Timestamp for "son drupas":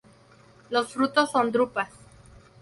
1.29-1.91